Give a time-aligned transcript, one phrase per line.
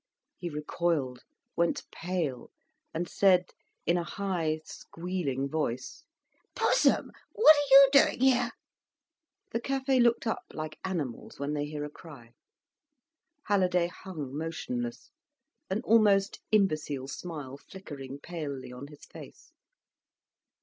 [0.35, 1.21] He recoiled,
[1.55, 2.49] went pale,
[2.91, 3.51] and said,
[3.85, 6.05] in a high squealing voice:
[6.55, 8.49] "Pussum, what are you doing here?"
[9.51, 12.33] The café looked up like animals when they hear a cry.
[13.43, 15.11] Halliday hung motionless,
[15.69, 19.51] an almost imbecile smile flickering palely on his face.